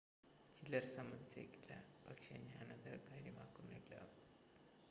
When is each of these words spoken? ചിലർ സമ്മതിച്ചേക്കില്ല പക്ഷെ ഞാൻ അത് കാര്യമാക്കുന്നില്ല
ചിലർ 0.53 0.85
സമ്മതിച്ചേക്കില്ല 0.87 1.73
പക്ഷെ 2.05 2.37
ഞാൻ 2.47 2.65
അത് 2.71 2.91
കാര്യമാക്കുന്നില്ല 3.09 3.93